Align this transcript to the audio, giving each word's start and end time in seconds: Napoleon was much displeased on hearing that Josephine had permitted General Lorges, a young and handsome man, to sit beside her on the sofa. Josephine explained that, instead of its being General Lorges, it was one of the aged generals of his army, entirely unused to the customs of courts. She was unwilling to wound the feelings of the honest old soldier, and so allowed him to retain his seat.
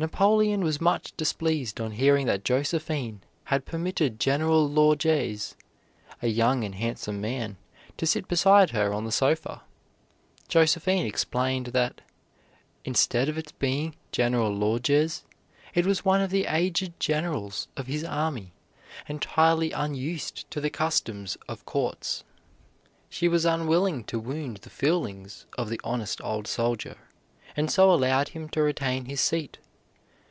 Napoleon 0.00 0.62
was 0.62 0.80
much 0.80 1.12
displeased 1.16 1.80
on 1.80 1.90
hearing 1.90 2.26
that 2.28 2.44
Josephine 2.44 3.20
had 3.46 3.66
permitted 3.66 4.20
General 4.20 4.64
Lorges, 4.64 5.56
a 6.22 6.28
young 6.28 6.62
and 6.62 6.76
handsome 6.76 7.20
man, 7.20 7.56
to 7.96 8.06
sit 8.06 8.28
beside 8.28 8.70
her 8.70 8.94
on 8.94 9.04
the 9.04 9.10
sofa. 9.10 9.62
Josephine 10.46 11.04
explained 11.04 11.66
that, 11.74 12.00
instead 12.84 13.28
of 13.28 13.36
its 13.36 13.50
being 13.50 13.96
General 14.12 14.52
Lorges, 14.54 15.24
it 15.74 15.84
was 15.84 16.04
one 16.04 16.20
of 16.20 16.30
the 16.30 16.46
aged 16.46 16.92
generals 17.00 17.66
of 17.76 17.88
his 17.88 18.04
army, 18.04 18.52
entirely 19.08 19.72
unused 19.72 20.48
to 20.52 20.60
the 20.60 20.70
customs 20.70 21.36
of 21.48 21.66
courts. 21.66 22.22
She 23.10 23.26
was 23.26 23.44
unwilling 23.44 24.04
to 24.04 24.20
wound 24.20 24.58
the 24.58 24.70
feelings 24.70 25.46
of 25.58 25.68
the 25.68 25.80
honest 25.82 26.20
old 26.22 26.46
soldier, 26.46 26.98
and 27.56 27.68
so 27.68 27.92
allowed 27.92 28.28
him 28.28 28.48
to 28.50 28.62
retain 28.62 29.06
his 29.06 29.20
seat. 29.20 29.58